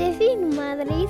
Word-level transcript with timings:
Fit 0.00 0.38
Madrid. 0.56 1.08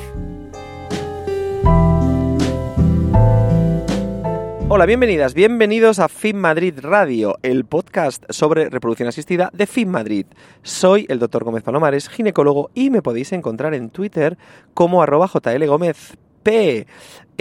Hola, 4.69 4.85
bienvenidas, 4.85 5.33
bienvenidos 5.33 6.01
a 6.01 6.09
FIM 6.09 6.37
Madrid 6.37 6.75
Radio, 6.83 7.37
el 7.43 7.65
podcast 7.65 8.25
sobre 8.31 8.69
reproducción 8.69 9.09
asistida 9.09 9.51
de 9.53 9.69
FIM 9.69 9.91
Madrid. 9.91 10.27
Soy 10.65 11.07
el 11.09 11.21
doctor 11.21 11.45
Gómez 11.45 11.63
Palomares, 11.63 12.09
ginecólogo, 12.09 12.71
y 12.75 12.91
me 12.91 13.01
podéis 13.01 13.33
encontrar 13.33 13.75
en 13.75 13.91
Twitter 13.91 14.37
como 14.75 15.03
arroba. 15.05 15.31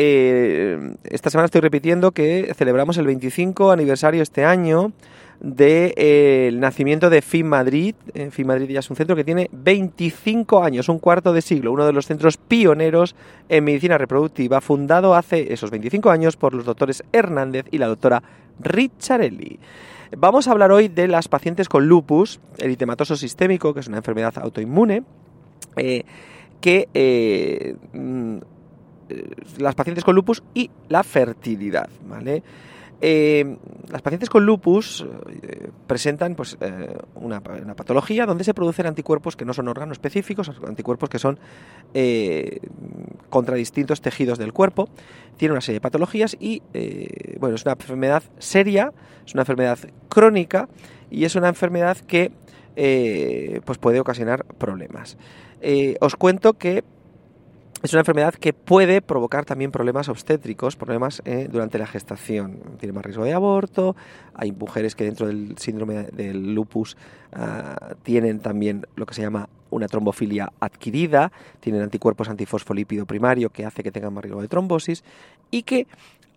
Eh, 0.01 0.95
esta 1.03 1.29
semana 1.31 1.45
estoy 1.45 1.61
repitiendo 1.61 2.11
que 2.11 2.53
celebramos 2.55 2.97
el 2.97 3.07
25 3.07 3.71
aniversario 3.71 4.21
este 4.21 4.45
año 4.45 4.93
del 5.39 5.55
de, 5.95 6.51
nacimiento 6.53 7.09
de 7.09 7.21
FIM 7.21 7.47
Madrid. 7.47 7.95
Eh, 8.13 8.29
Madrid 8.43 8.69
ya 8.69 8.79
es 8.79 8.89
un 8.89 8.95
centro 8.95 9.15
que 9.15 9.23
tiene 9.23 9.49
25 9.51 10.63
años, 10.63 10.89
un 10.89 10.99
cuarto 10.99 11.31
de 11.31 11.41
siglo, 11.41 11.71
uno 11.71 11.85
de 11.85 11.93
los 11.93 12.05
centros 12.05 12.37
pioneros 12.37 13.15
en 13.47 13.63
medicina 13.63 13.97
reproductiva, 13.97 14.59
fundado 14.59 15.15
hace 15.15 15.53
esos 15.53 15.71
25 15.71 16.09
años 16.09 16.35
por 16.35 16.53
los 16.53 16.65
doctores 16.65 17.03
Hernández 17.13 17.65
y 17.71 17.77
la 17.77 17.87
doctora 17.87 18.21
Ricciarelli. 18.59 19.59
Vamos 20.17 20.47
a 20.47 20.51
hablar 20.51 20.71
hoy 20.71 20.87
de 20.87 21.07
las 21.07 21.27
pacientes 21.27 21.69
con 21.69 21.87
lupus 21.87 22.39
eritematoso 22.57 23.15
sistémico, 23.15 23.73
que 23.73 23.79
es 23.79 23.87
una 23.87 23.97
enfermedad 23.97 24.33
autoinmune, 24.39 25.03
eh, 25.77 26.03
que 26.59 26.89
eh, 26.93 27.75
las 29.57 29.75
pacientes 29.75 30.03
con 30.03 30.15
lupus 30.15 30.43
y 30.53 30.69
la 30.89 31.03
fertilidad, 31.03 31.89
¿vale? 32.07 32.43
Eh, 33.01 33.57
las 33.89 34.01
pacientes 34.01 34.29
con 34.29 34.45
lupus 34.45 35.05
eh, 35.41 35.69
presentan 35.87 36.35
pues, 36.35 36.57
eh, 36.59 36.97
una, 37.15 37.41
una, 37.61 37.73
patología 37.73 38.25
donde 38.25 38.43
se 38.43 38.53
producen 38.53 38.87
anticuerpos 38.87 39.37
que 39.37 39.45
no 39.45 39.53
son 39.53 39.69
órganos 39.69 39.93
específicos, 39.93 40.51
anticuerpos 40.67 41.09
que 41.09 41.17
son 41.17 41.39
contra 43.29 43.55
distintos 43.55 44.01
tejidos 44.01 44.37
del 44.37 44.51
cuerpo. 44.51 44.89
Tiene 45.37 45.53
una 45.53 45.61
serie 45.61 45.77
de 45.77 45.81
patologías 45.81 46.35
y 46.39 46.61
bueno, 47.39 47.55
es 47.55 47.63
una 47.63 47.73
enfermedad 47.73 48.23
seria, 48.37 48.91
es 49.25 49.33
una 49.33 49.43
enfermedad 49.43 49.79
crónica 50.09 50.67
y 51.09 51.23
es 51.23 51.35
una 51.35 51.47
enfermedad 51.47 51.97
que 51.97 52.31
pues 53.65 53.77
puede 53.77 53.99
ocasionar 53.99 54.45
problemas. 54.45 55.17
os 56.01 56.15
cuento 56.15 56.53
que 56.53 56.83
es 57.81 57.93
una 57.93 58.01
enfermedad 58.01 58.33
que 58.33 58.51
puede 58.53 59.01
provocar 59.01 59.45
también 59.45 59.71
problemas 59.71 60.09
obstétricos, 60.09 60.75
problemas 60.75 61.21
eh, 61.25 61.47
durante 61.49 61.77
la 61.77 61.87
gestación. 61.87 62.59
Tiene 62.77 62.93
más 62.93 63.05
riesgo 63.05 63.23
de 63.23 63.33
aborto. 63.33 63.95
Hay 64.33 64.51
mujeres 64.51 64.95
que 64.95 65.05
dentro 65.05 65.27
del 65.27 65.57
síndrome 65.57 66.03
del 66.11 66.53
lupus 66.53 66.97
uh, 67.33 67.95
tienen 68.03 68.39
también 68.39 68.85
lo 68.95 69.05
que 69.05 69.13
se 69.13 69.21
llama 69.21 69.47
una 69.69 69.87
trombofilia 69.87 70.51
adquirida, 70.59 71.31
tienen 71.59 71.81
anticuerpos 71.81 72.29
antifosfolípido 72.29 73.05
primario 73.05 73.49
que 73.49 73.65
hace 73.65 73.83
que 73.83 73.91
tengan 73.91 74.13
más 74.13 74.23
riesgo 74.23 74.41
de 74.41 74.47
trombosis 74.47 75.03
y 75.51 75.63
que 75.63 75.87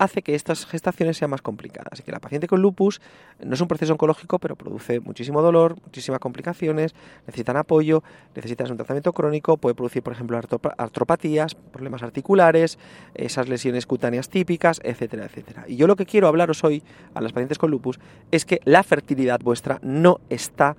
hace 0.02 0.22
que 0.22 0.34
estas 0.34 0.66
gestaciones 0.66 1.16
sean 1.16 1.30
más 1.30 1.42
complicadas. 1.42 1.92
Así 1.92 2.02
que 2.02 2.10
la 2.10 2.18
paciente 2.18 2.48
con 2.48 2.60
lupus 2.60 3.00
no 3.44 3.54
es 3.54 3.60
un 3.60 3.68
proceso 3.68 3.92
oncológico, 3.92 4.38
pero 4.38 4.56
produce 4.56 5.00
muchísimo 5.00 5.42
dolor, 5.42 5.76
muchísimas 5.84 6.20
complicaciones, 6.20 6.94
necesitan 7.26 7.56
apoyo, 7.56 8.02
necesitan 8.34 8.70
un 8.70 8.76
tratamiento 8.76 9.12
crónico, 9.12 9.56
puede 9.56 9.74
producir, 9.74 10.02
por 10.02 10.12
ejemplo, 10.12 10.40
artropatías, 10.76 11.54
problemas 11.54 12.02
articulares, 12.02 12.78
esas 13.14 13.48
lesiones 13.48 13.86
cutáneas 13.86 14.28
típicas, 14.28 14.80
etcétera, 14.82 15.26
etcétera. 15.26 15.64
Y 15.68 15.76
yo 15.76 15.86
lo 15.86 15.96
que 15.96 16.06
quiero 16.06 16.26
hablaros 16.26 16.64
hoy 16.64 16.82
a 17.14 17.20
las 17.20 17.32
pacientes 17.32 17.58
con 17.58 17.70
lupus 17.70 18.00
es 18.30 18.44
que 18.44 18.60
la 18.64 18.82
fertilidad 18.82 19.40
vuestra 19.40 19.78
no 19.82 20.20
está 20.30 20.76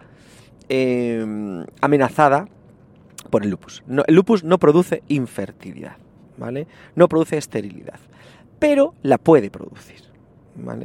eh, 0.74 1.66
amenazada 1.82 2.48
por 3.30 3.44
el 3.44 3.50
lupus. 3.50 3.84
el 4.08 4.16
lupus 4.16 4.44
no 4.44 4.58
produce 4.58 5.04
infertilidad, 5.08 5.98
¿vale? 6.38 6.68
No 6.96 7.08
produce 7.08 7.38
esterilidad 7.38 8.00
pero 8.64 8.94
la 9.02 9.18
puede 9.18 9.52
producir. 9.52 10.02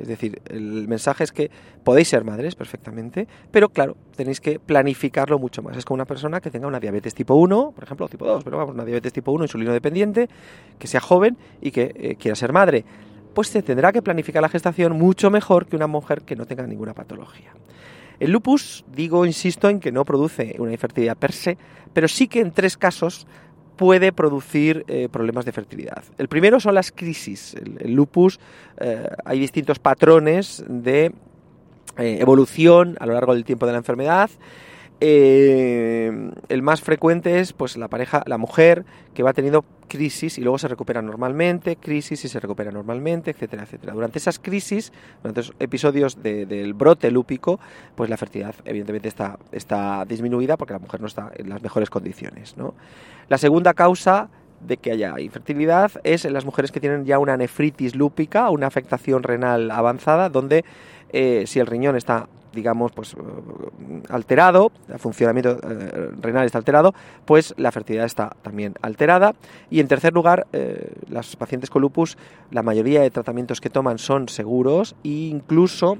Es 0.00 0.08
decir, 0.08 0.42
el 0.46 0.88
mensaje 0.88 1.22
es 1.22 1.30
que 1.30 1.48
podéis 1.84 2.08
ser 2.08 2.24
madres 2.24 2.56
perfectamente, 2.56 3.28
pero 3.52 3.68
claro, 3.68 3.96
tenéis 4.16 4.40
que 4.40 4.58
planificarlo 4.58 5.38
mucho 5.38 5.62
más. 5.62 5.76
Es 5.76 5.84
como 5.84 5.94
una 5.94 6.04
persona 6.04 6.40
que 6.40 6.50
tenga 6.50 6.66
una 6.66 6.80
diabetes 6.80 7.14
tipo 7.14 7.34
1, 7.34 7.70
por 7.76 7.84
ejemplo, 7.84 8.06
o 8.06 8.08
tipo 8.08 8.26
2, 8.26 8.42
pero 8.42 8.56
vamos, 8.56 8.74
una 8.74 8.84
diabetes 8.84 9.12
tipo 9.12 9.30
1, 9.30 9.44
insulino 9.44 9.72
dependiente, 9.72 10.28
que 10.76 10.88
sea 10.88 10.98
joven 11.00 11.36
y 11.60 11.70
que 11.70 11.92
eh, 11.94 12.16
quiera 12.16 12.34
ser 12.34 12.52
madre. 12.52 12.84
Pues 13.32 13.46
se 13.46 13.62
tendrá 13.62 13.92
que 13.92 14.02
planificar 14.02 14.42
la 14.42 14.48
gestación 14.48 14.98
mucho 14.98 15.30
mejor 15.30 15.66
que 15.66 15.76
una 15.76 15.86
mujer 15.86 16.22
que 16.22 16.34
no 16.34 16.46
tenga 16.46 16.66
ninguna 16.66 16.94
patología. 16.94 17.52
El 18.20 18.32
lupus, 18.32 18.84
digo, 18.92 19.24
insisto 19.26 19.68
en 19.68 19.80
que 19.80 19.92
no 19.92 20.04
produce 20.04 20.56
una 20.58 20.72
infertilidad 20.72 21.16
per 21.16 21.32
se, 21.32 21.56
pero 21.92 22.08
sí 22.08 22.28
que 22.28 22.40
en 22.40 22.52
tres 22.52 22.76
casos 22.76 23.26
puede 23.76 24.12
producir 24.12 24.84
eh, 24.88 25.08
problemas 25.10 25.44
de 25.44 25.52
fertilidad. 25.52 26.02
El 26.18 26.28
primero 26.28 26.58
son 26.58 26.74
las 26.74 26.90
crisis. 26.90 27.54
El, 27.54 27.92
lupus, 27.94 28.40
eh, 28.80 29.08
hay 29.24 29.38
distintos 29.38 29.78
patrones 29.78 30.64
de 30.68 31.12
eh, 31.96 32.18
evolución 32.20 32.96
a 32.98 33.06
lo 33.06 33.14
largo 33.14 33.34
del 33.34 33.44
tiempo 33.44 33.66
de 33.66 33.72
la 33.72 33.78
enfermedad 33.78 34.30
eh, 35.00 36.30
el 36.48 36.62
más 36.62 36.80
frecuente 36.80 37.38
es 37.38 37.52
pues 37.52 37.76
la 37.76 37.88
pareja, 37.88 38.24
la 38.26 38.36
mujer 38.36 38.84
que 39.14 39.22
va 39.22 39.32
teniendo 39.32 39.64
crisis 39.86 40.38
y 40.38 40.40
luego 40.42 40.58
se 40.58 40.66
recupera 40.66 41.02
normalmente, 41.02 41.76
crisis 41.76 42.24
y 42.24 42.28
se 42.28 42.40
recupera 42.40 42.72
normalmente, 42.72 43.30
etcétera, 43.30 43.62
etcétera. 43.62 43.92
Durante 43.92 44.18
esas 44.18 44.38
crisis, 44.38 44.92
durante 45.22 45.40
esos 45.40 45.54
episodios 45.60 46.22
del 46.22 46.74
brote 46.74 47.10
lúpico, 47.10 47.60
pues 47.94 48.10
la 48.10 48.16
fertilidad 48.16 48.54
evidentemente 48.64 49.08
está, 49.08 49.38
está 49.52 50.04
disminuida 50.04 50.56
porque 50.56 50.74
la 50.74 50.80
mujer 50.80 51.00
no 51.00 51.06
está 51.06 51.30
en 51.36 51.48
las 51.48 51.62
mejores 51.62 51.90
condiciones. 51.90 52.56
¿no? 52.56 52.74
La 53.28 53.38
segunda 53.38 53.74
causa 53.74 54.28
de 54.60 54.78
que 54.78 54.90
haya 54.90 55.20
infertilidad 55.20 55.92
es 56.02 56.24
en 56.24 56.32
las 56.32 56.44
mujeres 56.44 56.72
que 56.72 56.80
tienen 56.80 57.04
ya 57.04 57.20
una 57.20 57.36
nefritis 57.36 57.94
lúpica, 57.94 58.50
una 58.50 58.66
afectación 58.66 59.22
renal 59.22 59.70
avanzada, 59.70 60.28
donde 60.28 60.64
eh, 61.10 61.44
si 61.46 61.60
el 61.60 61.66
riñón 61.66 61.96
está 61.96 62.28
digamos, 62.52 62.92
pues 62.92 63.14
eh, 63.14 64.02
alterado, 64.08 64.72
el 64.88 64.98
funcionamiento 64.98 65.58
eh, 65.62 66.10
renal 66.20 66.46
está 66.46 66.58
alterado, 66.58 66.94
pues 67.24 67.54
la 67.56 67.72
fertilidad 67.72 68.06
está 68.06 68.36
también 68.42 68.74
alterada. 68.82 69.34
Y 69.70 69.80
en 69.80 69.88
tercer 69.88 70.12
lugar, 70.12 70.46
eh, 70.52 70.92
las 71.08 71.36
pacientes 71.36 71.70
con 71.70 71.82
lupus, 71.82 72.16
la 72.50 72.62
mayoría 72.62 73.02
de 73.02 73.10
tratamientos 73.10 73.60
que 73.60 73.70
toman 73.70 73.98
son 73.98 74.28
seguros 74.28 74.94
e 75.04 75.08
incluso 75.08 75.98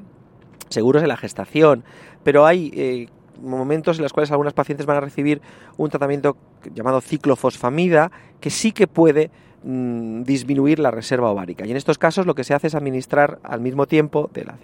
seguros 0.68 1.02
en 1.02 1.08
la 1.08 1.16
gestación, 1.16 1.84
pero 2.22 2.44
hay 2.44 3.08
momentos 3.40 3.98
en 3.98 4.02
los 4.02 4.12
cuales 4.12 4.30
algunas 4.30 4.52
pacientes 4.52 4.84
van 4.84 4.98
a 4.98 5.00
recibir 5.00 5.40
un 5.76 5.88
tratamiento 5.88 6.36
llamado 6.74 7.00
ciclofosfamida 7.00 8.10
que 8.40 8.50
sí 8.50 8.72
que 8.72 8.86
puede 8.86 9.30
mm, 9.62 10.22
disminuir 10.22 10.78
la 10.78 10.90
reserva 10.90 11.30
ovárica. 11.30 11.66
Y 11.66 11.70
en 11.70 11.76
estos 11.76 11.98
casos 11.98 12.26
lo 12.26 12.34
que 12.34 12.44
se 12.44 12.54
hace 12.54 12.68
es 12.68 12.74
administrar 12.74 13.38
al 13.42 13.60
mismo 13.60 13.86
tiempo 13.86 14.30
de 14.32 14.44
la 14.44 14.56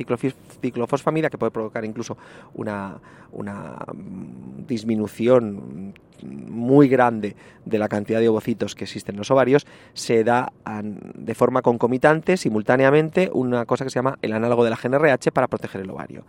ciclofosfamida, 0.61 1.31
que 1.31 1.38
puede 1.38 1.50
provocar 1.50 1.85
incluso 1.85 2.17
una, 2.55 2.99
una 3.32 3.76
mm, 3.93 4.67
disminución 4.67 5.94
muy 6.25 6.88
grande 6.88 7.37
de 7.64 7.79
la 7.79 7.88
cantidad 7.88 8.20
de 8.20 8.29
ovocitos 8.29 8.75
que 8.75 8.85
existen 8.85 9.14
en 9.14 9.19
los 9.19 9.31
ovarios, 9.31 9.67
se 9.93 10.25
da 10.25 10.52
de 10.93 11.35
forma 11.35 11.62
concomitante, 11.62 12.37
simultáneamente, 12.37 13.31
una 13.32 13.67
cosa 13.67 13.85
que 13.85 13.91
se 13.91 13.96
llama 13.96 14.19
el 14.23 14.32
análogo 14.32 14.64
de 14.64 14.70
la 14.70 14.76
GNRH 14.76 15.32
para 15.32 15.49
proteger 15.49 15.82
el 15.82 15.91
ovario. 15.91 16.25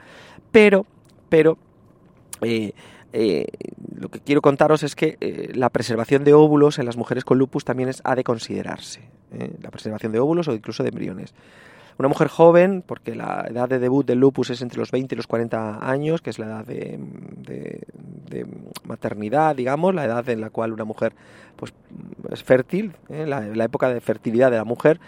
Pero, 0.52 0.86
pero, 1.30 1.58
eh, 2.42 2.74
eh, 3.18 3.48
lo 3.98 4.10
que 4.10 4.20
quiero 4.20 4.42
contaros 4.42 4.84
es 4.84 4.94
que 4.94 5.18
eh, 5.22 5.52
la 5.56 5.70
preservación 5.70 6.26
de 6.26 6.34
óvulos 6.34 6.80
en 6.80 6.86
las 6.86 6.98
mujeres 6.98 7.24
con 7.24 7.38
lupus 7.38 7.64
también 7.64 7.88
es, 7.88 8.02
ha 8.04 8.14
de 8.14 8.26
considerarse. 8.26 9.04
¿eh? 9.32 9.52
La 9.62 9.72
preservación 9.72 10.12
de 10.12 10.20
óvulos 10.20 10.50
o 10.50 10.54
incluso 10.54 10.84
de 10.84 10.90
embriones. 10.90 11.34
Una 11.98 12.10
mujer 12.10 12.28
joven, 12.28 12.84
porque 12.86 13.16
la 13.16 13.46
edad 13.50 13.70
de 13.70 13.80
debut 13.80 14.06
del 14.06 14.20
lupus 14.20 14.50
es 14.50 14.62
entre 14.62 14.80
los 14.80 14.92
20 14.92 15.16
y 15.16 15.18
los 15.18 15.28
40 15.28 15.90
años, 15.90 16.22
que 16.22 16.30
es 16.30 16.40
la 16.40 16.48
edad 16.48 16.66
de, 16.66 17.00
maternidad, 18.84 19.56
digamos, 19.56 19.96
la 19.96 20.04
edad 20.04 20.28
en 20.28 20.42
la 20.42 20.50
cual 20.50 20.74
una 20.74 20.84
mujer 20.84 21.14
pues, 21.56 21.74
es 22.32 22.44
fértil, 22.44 22.92
la, 23.08 23.64
época 23.64 23.88
de 23.88 24.02
fertilidad 24.02 24.52
de 24.52 24.58
la 24.58 24.66
mujer. 24.66 25.00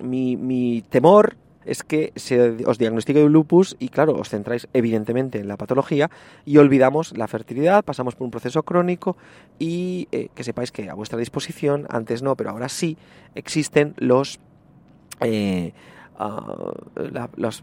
Mi 0.00 0.84
temor 0.90 1.34
es 1.68 1.82
que 1.82 2.12
se 2.16 2.64
os 2.64 2.78
diagnostique 2.78 3.22
un 3.22 3.32
lupus 3.32 3.76
y 3.78 3.88
claro, 3.88 4.14
os 4.14 4.30
centráis 4.30 4.68
evidentemente 4.72 5.38
en 5.38 5.48
la 5.48 5.56
patología 5.56 6.10
y 6.44 6.56
olvidamos 6.56 7.16
la 7.16 7.28
fertilidad, 7.28 7.84
pasamos 7.84 8.14
por 8.14 8.24
un 8.24 8.30
proceso 8.30 8.62
crónico 8.62 9.16
y 9.58 10.08
eh, 10.12 10.28
que 10.34 10.44
sepáis 10.44 10.72
que 10.72 10.88
a 10.88 10.94
vuestra 10.94 11.18
disposición, 11.18 11.86
antes 11.90 12.22
no, 12.22 12.36
pero 12.36 12.50
ahora 12.50 12.68
sí, 12.68 12.96
existen 13.34 13.94
los 13.98 14.40
eh, 15.20 15.72
ah, 16.18 16.64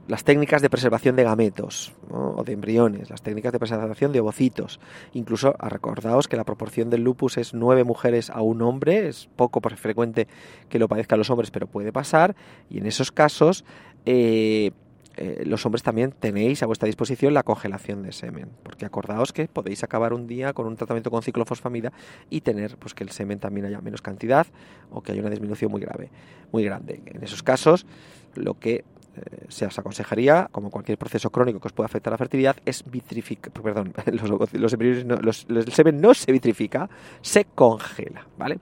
las 0.07 0.23
técnicas 0.23 0.61
de 0.61 0.69
preservación 0.69 1.15
de 1.15 1.23
gametos 1.23 1.93
o 2.09 2.43
de 2.43 2.53
embriones, 2.53 3.09
las 3.09 3.21
técnicas 3.21 3.51
de 3.51 3.59
preservación 3.59 4.11
de 4.11 4.19
ovocitos. 4.19 4.79
Incluso 5.13 5.53
recordaos 5.59 6.27
que 6.27 6.37
la 6.37 6.43
proporción 6.43 6.89
del 6.89 7.03
lupus 7.03 7.37
es 7.37 7.53
nueve 7.53 7.83
mujeres 7.83 8.29
a 8.29 8.41
un 8.41 8.61
hombre, 8.61 9.07
es 9.07 9.27
poco 9.35 9.61
frecuente 9.61 10.27
que 10.69 10.79
lo 10.79 10.87
padezcan 10.87 11.19
los 11.19 11.29
hombres, 11.29 11.51
pero 11.51 11.67
puede 11.67 11.91
pasar. 11.91 12.35
Y 12.69 12.77
en 12.77 12.85
esos 12.85 13.11
casos, 13.11 13.65
eh, 14.05 14.71
eh, 15.17 15.43
los 15.45 15.65
hombres 15.65 15.81
también 15.81 16.11
tenéis 16.11 16.61
a 16.61 16.65
vuestra 16.65 16.87
disposición 16.87 17.33
la 17.33 17.43
congelación 17.43 18.03
de 18.03 18.11
semen, 18.11 18.49
porque 18.63 18.85
acordaos 18.85 19.31
que 19.31 19.47
podéis 19.47 19.81
acabar 19.83 20.13
un 20.13 20.27
día 20.27 20.51
con 20.53 20.67
un 20.67 20.75
tratamiento 20.75 21.09
con 21.09 21.21
ciclofosfamida 21.23 21.93
y 22.29 22.41
tener 22.41 22.75
pues 22.77 22.93
que 22.93 23.03
el 23.05 23.11
semen 23.11 23.39
también 23.39 23.65
haya 23.65 23.79
menos 23.79 24.01
cantidad 24.01 24.45
o 24.91 25.01
que 25.01 25.13
haya 25.13 25.21
una 25.21 25.29
disminución 25.29 25.71
muy 25.71 25.79
grave, 25.81 26.09
muy 26.51 26.63
grande. 26.65 27.01
En 27.05 27.23
esos 27.23 27.43
casos, 27.43 27.85
lo 28.35 28.55
que 28.59 28.73
eh, 29.15 29.45
se 29.47 29.65
os 29.65 29.79
aconsejaría, 29.79 30.49
como 30.51 30.69
cualquier 30.69 30.97
proceso 30.97 31.29
crónico 31.29 31.61
que 31.61 31.67
os 31.69 31.73
pueda 31.73 31.85
afectar 31.85 32.11
la 32.11 32.17
fertilidad, 32.17 32.57
es 32.65 32.83
vitrificar, 32.85 33.53
perdón, 33.53 33.93
los, 34.11 34.29
los 34.51 34.75
los- 35.23 35.45
el 35.49 35.71
semen 35.71 36.01
no 36.01 36.13
se 36.13 36.29
vitrifica, 36.33 36.89
se 37.21 37.45
congela, 37.45 38.27
¿vale? 38.37 38.59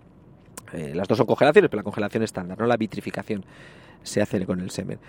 Las 0.94 1.08
dos 1.08 1.18
son 1.20 1.28
congelaciones, 1.28 1.70
pero 1.70 1.80
la 1.82 1.84
congelación 1.84 2.24
estándar, 2.24 2.58
no 2.60 2.66
la 2.66 2.78
vitrificación 2.78 3.44
se 4.04 4.22
hace 4.22 4.46
con 4.46 4.60
el 4.60 4.70
semen. 4.70 5.00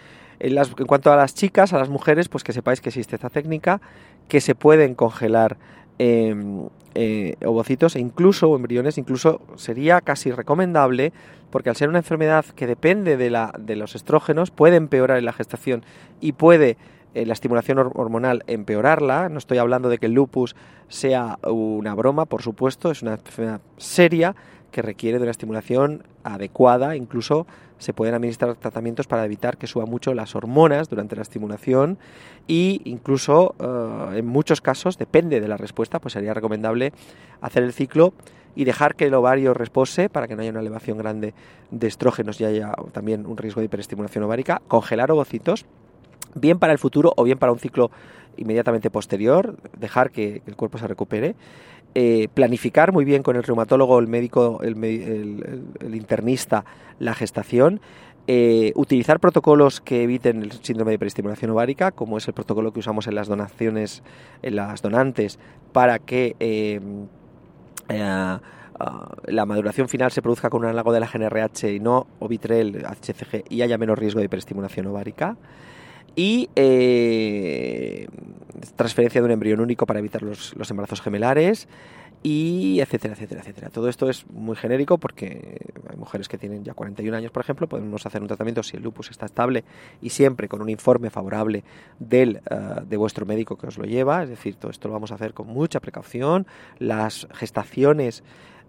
En, 0.41 0.57
cuanto 0.87 1.13
a 1.13 1.17
las 1.17 1.35
chicas, 1.35 1.73
a 1.73 1.79
las 1.79 1.89
mujeres, 1.89 2.29
pues 2.29 2.43
que 2.43 2.53
sepáis 2.53 2.81
que 2.81 2.89
existe 2.89 3.15
esta 3.17 3.31
técnica, 3.31 3.81
que 4.29 4.41
se 4.41 4.55
pueden 4.55 4.95
congelar 4.95 5.57
eh, 5.99 7.37
ovocitos 7.45 7.95
e 7.97 8.01
incluso 8.01 8.49
o 8.49 8.57
embriones, 8.57 8.99
incluso 8.99 9.41
sería 9.57 10.01
casi 10.01 10.31
recomendable, 10.33 11.13
porque 11.51 11.71
al 11.71 11.77
ser 11.77 11.89
una 11.89 11.99
enfermedad 11.99 12.45
que 12.57 12.67
depende 12.67 13.17
de, 13.17 13.31
la, 13.31 13.55
de 13.59 13.77
los 13.77 13.95
estrógenos, 13.95 14.51
puede 14.51 14.77
empeorar 14.77 15.19
en 15.19 15.25
la 15.25 15.33
gestación 15.33 15.85
y 16.21 16.33
puede 16.33 16.77
eh, 17.15 17.27
la 17.27 17.33
estimulación 17.33 17.79
hor- 17.79 17.93
hormonal 17.95 18.43
empeorarla. 18.49 19.29
No 19.29 19.39
estoy 19.39 19.59
hablando 19.59 19.89
de 19.89 19.99
que 19.99 20.07
el 20.07 20.15
lupus 20.15 20.57
sea 20.89 21.39
una 21.45 21.95
broma, 21.95 22.25
por 22.27 22.43
supuesto, 22.43 22.91
es 22.91 23.03
una 23.03 23.13
enfermedad 23.13 23.61
seria 23.77 24.35
que 24.75 24.83
requiere 24.83 25.19
de 25.19 25.23
una 25.23 25.31
estimulación 25.31 26.03
adecuada, 26.25 26.97
incluso 26.97 27.47
se 27.79 27.93
pueden 27.93 28.13
administrar 28.13 28.57
tratamientos 28.57 29.07
para 29.07 29.25
evitar 29.25 29.57
que 29.57 29.69
suban 29.69 29.89
mucho 29.89 30.15
las 30.15 30.35
hormonas 30.35 30.89
durante 30.89 31.15
la 31.15 31.23
estimulación 31.23 31.97
y 32.49 32.83
incluso 32.85 33.55
eh, 33.61 34.19
en 34.19 34.27
muchos 34.27 34.61
casos, 34.61 34.99
depende 34.99 35.41
de 35.41 35.47
la 35.47 35.57
respuesta, 35.57 36.01
pues 36.01 36.15
sería 36.15 36.35
recomendable 36.35 36.93
hacer 37.41 37.63
el 37.63 37.73
ciclo 37.73 38.15
y 38.57 38.65
dejar 38.65 38.97
que 38.97 39.07
el 39.07 39.15
ovario 39.15 39.55
repose 39.55 40.09
para 40.09 40.27
que 40.27 40.35
no 40.35 40.43
haya 40.43 40.51
una 40.51 40.61
elevación 40.61 40.99
grande 40.99 41.35
de 41.71 41.87
estrógenos 41.87 42.41
y 42.41 42.45
haya 42.45 42.73
también 42.91 43.27
un 43.27 43.37
riesgo 43.37 43.61
de 43.61 43.67
hiperestimulación 43.67 44.25
ovárica, 44.25 44.61
congelar 44.67 45.13
ovocitos, 45.13 45.67
bien 46.35 46.59
para 46.59 46.73
el 46.73 46.81
futuro 46.81 47.13
o 47.17 47.23
bien 47.23 47.39
para 47.39 47.53
un 47.53 47.61
ciclo 47.61 47.93
inmediatamente 48.37 48.91
posterior, 48.91 49.57
dejar 49.79 50.11
que 50.11 50.43
el 50.47 50.57
cuerpo 50.57 50.79
se 50.79 50.89
recupere, 50.89 51.37
eh, 51.95 52.29
planificar 52.35 52.93
muy 52.93 53.05
bien 53.05 53.23
con 53.23 53.37
el 53.37 53.43
reumatólogo, 53.43 53.99
el 53.99 54.09
médico, 54.09 54.61
el, 54.63 55.95
internista 55.95 56.65
la 56.99 57.15
gestación, 57.15 57.81
eh, 58.27 58.73
utilizar 58.75 59.21
protocolos 59.21 59.81
que 59.81 60.03
eviten 60.03 60.43
el 60.43 60.53
síndrome 60.53 60.93
de 60.93 60.95
hiperestimulación 60.95 61.51
ovárica, 61.51 61.93
como 61.93 62.17
es 62.17 62.27
el 62.27 62.35
protocolo 62.35 62.73
que 62.73 62.81
usamos 62.81 63.07
en 63.07 63.15
las 63.15 63.29
donaciones, 63.29 64.03
en 64.43 64.57
las 64.57 64.81
donantes, 64.81 65.39
para 65.73 65.99
que 65.99 66.35
eh, 66.41 66.81
eh, 67.89 68.03
ah, 68.03 68.41
la 69.27 69.47
maduración 69.47 69.89
final 69.89 70.11
se 70.11 70.23
produzca 70.23 70.49
con 70.49 70.63
un 70.63 70.67
análogo 70.67 70.93
de 70.93 71.01
la 71.01 71.07
GNRH 71.07 71.75
y 71.75 71.81
no 71.81 72.07
Ovitrel, 72.19 72.85
HCG, 72.87 73.45
y 73.51 73.63
haya 73.63 73.77
menos 73.77 73.99
riesgo 73.99 74.21
de 74.21 74.27
hiperestimulación 74.27 74.87
ovárica. 74.87 75.37
Y 76.17 76.49
eh, 76.55 78.07
transferencia 78.77 79.21
de 79.21 79.25
un 79.25 79.33
embrión 79.33 79.61
único 79.61 79.87
para 79.87 79.99
evitar 79.99 80.23
los, 80.23 80.55
los 80.57 80.71
embarazos 80.71 81.01
gemelares 81.01 81.69
y 82.27 82.81
etcétera, 82.81 83.13
etcétera, 83.13 83.43
etcétera. 83.43 83.69
Todo 83.69 83.91
esto 83.91 84.09
es 84.09 84.27
muy 84.31 84.57
genérico 84.57 84.97
porque 84.97 85.61
hay 85.91 85.97
mujeres 85.97 86.27
que 86.27 86.39
tienen 86.39 86.65
ya 86.65 86.73
41 86.73 87.15
años, 87.15 87.31
por 87.31 87.43
ejemplo, 87.43 87.69
podemos 87.69 88.07
hacer 88.07 88.23
un 88.23 88.29
tratamiento 88.29 88.63
si 88.63 88.79
el 88.79 88.83
lupus 88.83 89.11
está 89.11 89.27
estable 89.27 89.63
y 90.01 90.09
siempre 90.09 90.49
con 90.49 90.63
un 90.63 90.71
informe 90.71 91.11
favorable 91.11 91.65
del, 91.99 92.37
eh, 92.37 92.81
de 92.89 92.97
vuestro 92.97 93.27
médico 93.27 93.57
que 93.57 93.67
os 93.67 93.77
lo 93.77 93.85
lleva. 93.85 94.23
Es 94.23 94.31
decir, 94.31 94.57
todo 94.57 94.71
esto 94.71 94.89
lo 94.89 94.95
vamos 94.95 95.13
a 95.13 95.17
hacer 95.17 95.35
con 95.35 95.49
mucha 95.49 95.81
precaución. 95.81 96.47
Las 96.79 97.29
gestaciones 97.35 98.25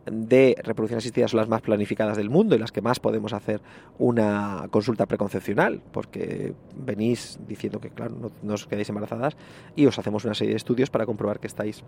de 0.05 0.55
reproducción 0.63 0.99
asistida 0.99 1.27
son 1.27 1.39
las 1.39 1.49
más 1.49 1.61
planificadas 1.61 2.17
del 2.17 2.29
mundo 2.29 2.55
y 2.55 2.59
las 2.59 2.71
que 2.71 2.81
más 2.81 2.99
podemos 2.99 3.33
hacer 3.33 3.61
una 3.97 4.67
consulta 4.69 5.05
preconcepcional, 5.05 5.81
porque 5.91 6.53
venís 6.75 7.39
diciendo 7.47 7.79
que, 7.79 7.89
claro, 7.89 8.31
no, 8.41 8.53
os 8.53 8.67
quedáis 8.67 8.89
embarazadas 8.89 9.35
y 9.75 9.85
os 9.85 9.97
hacemos 9.97 10.25
una 10.25 10.35
serie 10.35 10.53
de 10.53 10.57
estudios 10.57 10.89
para 10.89 11.05
comprobar 11.05 11.39
que 11.39 11.47
estáis 11.47 11.83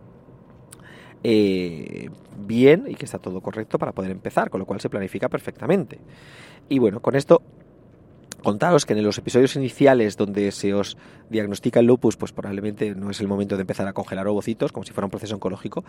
eh, 1.24 2.10
bien 2.38 2.86
y 2.88 2.96
que 2.96 3.06
está 3.06 3.20
todo 3.20 3.42
correcto 3.42 3.78
para 3.78 3.92
poder 3.92 4.12
empezar, 4.12 4.50
con 4.50 4.60
lo 4.60 4.66
cual 4.66 4.82
se 4.82 4.90
planifica 4.90 5.30
perfectamente. 5.30 6.00
Y 6.70 6.80
bueno, 6.80 7.02
con 7.02 7.16
esto 7.16 7.42
contaros 8.48 8.86
que 8.86 8.94
en 8.94 9.04
los 9.04 9.18
episodios 9.18 9.58
iniciales 9.58 10.16
donde 10.16 10.54
se 10.54 10.74
os 10.74 10.96
diagnostica 11.30 11.82
el 11.82 11.86
lupus, 11.86 12.16
pues 12.16 12.32
probablemente 12.32 12.96
no 12.96 13.10
es 13.10 13.20
el 13.20 13.28
momento 13.28 13.58
de 13.58 13.64
empezar 13.64 13.86
a 13.90 13.92
congelar 13.92 14.26
ovocitos, 14.26 14.72
como 14.72 14.86
si 14.86 14.94
fuera 14.94 15.08
un 15.08 15.12
proceso 15.12 15.36
oncológico, 15.36 15.84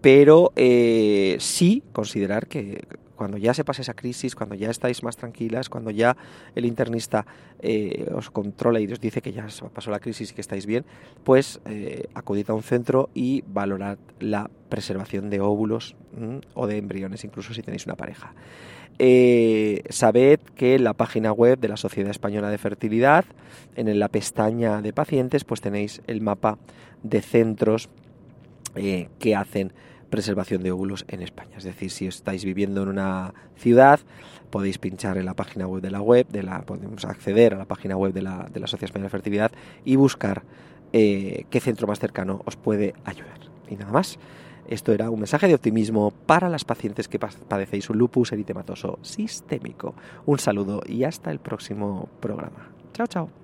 pero 0.00 0.54
eh, 0.56 1.36
sí 1.40 1.82
considerar 1.92 2.46
que 2.46 2.86
cuando 3.14 3.38
ya 3.38 3.54
se 3.54 3.64
pase 3.64 3.82
esa 3.82 3.94
crisis, 3.94 4.34
cuando 4.34 4.54
ya 4.54 4.70
estáis 4.70 5.02
más 5.02 5.16
tranquilas, 5.16 5.68
cuando 5.68 5.90
ya 5.90 6.16
el 6.54 6.64
internista 6.64 7.26
eh, 7.60 8.08
os 8.14 8.30
controla 8.30 8.80
y 8.80 8.92
os 8.92 9.00
dice 9.00 9.22
que 9.22 9.32
ya 9.32 9.46
pasó 9.72 9.90
la 9.90 10.00
crisis 10.00 10.30
y 10.30 10.34
que 10.34 10.40
estáis 10.40 10.66
bien, 10.66 10.84
pues 11.22 11.60
eh, 11.66 12.08
acudid 12.14 12.50
a 12.50 12.54
un 12.54 12.62
centro 12.62 13.10
y 13.14 13.42
valorad 13.46 13.98
la 14.20 14.50
preservación 14.68 15.30
de 15.30 15.40
óvulos 15.40 15.96
¿m? 16.16 16.40
o 16.54 16.66
de 16.66 16.78
embriones, 16.78 17.24
incluso 17.24 17.54
si 17.54 17.62
tenéis 17.62 17.86
una 17.86 17.96
pareja. 17.96 18.34
Eh, 18.98 19.82
sabed 19.88 20.40
que 20.54 20.76
en 20.76 20.84
la 20.84 20.94
página 20.94 21.32
web 21.32 21.58
de 21.58 21.68
la 21.68 21.76
Sociedad 21.76 22.10
Española 22.10 22.48
de 22.48 22.58
Fertilidad, 22.58 23.24
en 23.74 23.98
la 23.98 24.08
pestaña 24.08 24.82
de 24.82 24.92
pacientes, 24.92 25.44
pues 25.44 25.60
tenéis 25.60 26.00
el 26.06 26.20
mapa 26.20 26.58
de 27.02 27.20
centros 27.20 27.88
que 28.74 29.36
hacen 29.36 29.72
preservación 30.14 30.62
de 30.62 30.70
óvulos 30.70 31.04
en 31.08 31.22
España. 31.22 31.56
Es 31.56 31.64
decir, 31.64 31.90
si 31.90 32.06
estáis 32.06 32.44
viviendo 32.44 32.84
en 32.84 32.88
una 32.88 33.34
ciudad, 33.56 33.98
podéis 34.50 34.78
pinchar 34.78 35.18
en 35.18 35.24
la 35.24 35.34
página 35.34 35.66
web 35.66 35.82
de 35.82 35.90
la 35.90 36.00
web, 36.00 36.28
de 36.28 36.44
la, 36.44 36.62
podemos 36.62 37.04
acceder 37.04 37.54
a 37.54 37.58
la 37.58 37.64
página 37.64 37.96
web 37.96 38.12
de 38.12 38.22
la, 38.22 38.48
de 38.52 38.60
la 38.60 38.68
Sociedad 38.68 38.90
Española 38.90 39.06
de 39.06 39.10
Fertilidad 39.10 39.50
y 39.84 39.96
buscar 39.96 40.44
eh, 40.92 41.46
qué 41.50 41.58
centro 41.58 41.88
más 41.88 41.98
cercano 41.98 42.42
os 42.44 42.54
puede 42.54 42.94
ayudar. 43.04 43.40
Y 43.68 43.74
nada 43.74 43.90
más. 43.90 44.18
Esto 44.68 44.92
era 44.92 45.10
un 45.10 45.18
mensaje 45.18 45.46
de 45.46 45.54
optimismo 45.54 46.12
para 46.24 46.48
las 46.48 46.64
pacientes 46.64 47.06
que 47.08 47.18
padecéis 47.18 47.90
un 47.90 47.98
lupus 47.98 48.32
eritematoso 48.32 48.98
sistémico. 49.02 49.94
Un 50.24 50.38
saludo 50.38 50.80
y 50.86 51.04
hasta 51.04 51.30
el 51.30 51.38
próximo 51.38 52.08
programa. 52.20 52.70
Chao, 52.94 53.06
chao. 53.06 53.43